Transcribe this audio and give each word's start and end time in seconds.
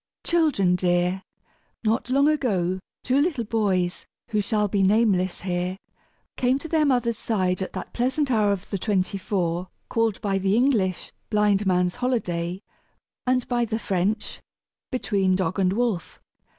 _Children 0.27 0.75
Dear: 0.77 1.21
Not 1.83 2.09
long 2.09 2.27
ago 2.27 2.79
two 3.03 3.21
little 3.21 3.43
boys, 3.43 4.07
who 4.29 4.41
shall 4.41 4.67
be 4.67 4.81
nameless 4.81 5.41
here, 5.41 5.77
came 6.37 6.57
to 6.57 6.67
their 6.67 6.87
mother's 6.87 7.19
side 7.19 7.61
at 7.61 7.73
that 7.73 7.93
pleasant 7.93 8.31
hour 8.31 8.51
of 8.51 8.71
the 8.71 8.79
twenty 8.79 9.19
four 9.19 9.67
called 9.89 10.19
by 10.19 10.39
the 10.39 10.55
English 10.55 11.11
"blind 11.29 11.67
man's 11.67 11.97
holiday," 11.97 12.59
and 13.27 13.47
by 13.47 13.63
the 13.63 13.77
French, 13.77 14.39
"between 14.91 15.35
dog 15.35 15.59
and 15.59 15.71
wolf." 15.71 16.19